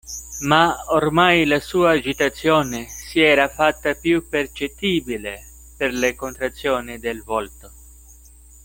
[0.47, 5.41] Ma ormai la sua agitazione si era fatta più percettibile
[5.77, 7.71] per le contrazioni del volto.